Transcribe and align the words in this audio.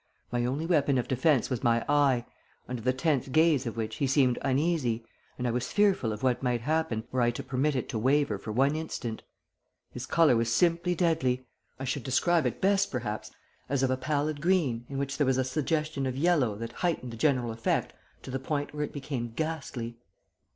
My 0.31 0.45
only 0.45 0.65
weapon 0.65 0.97
of 0.97 1.07
defence 1.07 1.51
was 1.51 1.63
my 1.63 1.85
eye, 1.87 2.25
under 2.67 2.81
the 2.81 2.91
tense 2.91 3.27
gaze 3.27 3.67
of 3.67 3.77
which 3.77 3.97
he 3.97 4.07
seemed 4.07 4.39
uneasy, 4.41 5.05
and 5.37 5.47
I 5.47 5.51
was 5.51 5.71
fearful 5.71 6.11
of 6.11 6.23
what 6.23 6.41
might 6.41 6.61
happen 6.61 7.03
were 7.11 7.21
I 7.21 7.29
to 7.29 7.43
permit 7.43 7.75
it 7.75 7.87
to 7.89 7.99
waver 7.99 8.39
for 8.39 8.51
one 8.51 8.75
instant. 8.75 9.21
His 9.91 10.07
colour 10.07 10.35
was 10.35 10.51
simply 10.51 10.95
deadly. 10.95 11.45
I 11.79 11.83
should 11.83 12.01
describe 12.01 12.47
it 12.47 12.59
best, 12.59 12.89
perhaps, 12.89 13.29
as 13.69 13.83
of 13.83 13.91
a 13.91 13.95
pallid 13.95 14.41
green 14.41 14.87
in 14.89 14.97
which 14.97 15.19
there 15.19 15.27
was 15.27 15.37
a 15.37 15.43
suggestion 15.43 16.07
of 16.07 16.17
yellow 16.17 16.55
that 16.55 16.71
heightened 16.81 17.13
the 17.13 17.15
general 17.15 17.51
effect 17.51 17.93
to 18.23 18.31
the 18.31 18.39
point 18.39 18.73
where 18.73 18.85
it 18.85 18.93
became 18.93 19.31
ghastly." 19.35 19.97